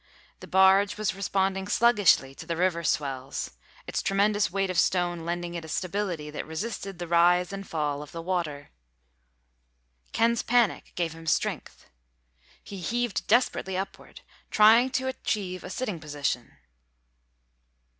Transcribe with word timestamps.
The 0.39 0.47
barge 0.47 0.97
was 0.97 1.13
responding 1.13 1.67
sluggishly 1.67 2.33
to 2.33 2.47
the 2.47 2.57
river 2.57 2.83
swells, 2.83 3.51
its 3.85 4.01
tremendous 4.01 4.49
weight 4.49 4.71
of 4.71 4.79
stone 4.79 5.25
lending 5.25 5.53
it 5.53 5.63
a 5.63 5.67
stability 5.67 6.31
that 6.31 6.47
resisted 6.47 6.97
the 6.97 7.07
rise 7.07 7.53
and 7.53 7.67
fall 7.67 8.01
of 8.01 8.11
the 8.11 8.19
water. 8.19 8.71
Ken's 10.11 10.41
panic 10.41 10.93
gave 10.95 11.13
him 11.13 11.27
strength. 11.27 11.87
He 12.63 12.79
heaved 12.79 13.27
desperately 13.27 13.77
upward, 13.77 14.21
trying 14.49 14.89
to 14.89 15.07
achieve 15.07 15.63
a 15.63 15.69
sitting 15.69 15.99
position. 15.99 16.57